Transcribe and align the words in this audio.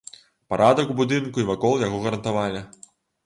Парадак 0.53 0.93
у 0.93 0.95
будынку 1.01 1.43
і 1.43 1.45
вакол 1.51 1.75
яго 1.87 2.01
гарантавалі. 2.05 2.65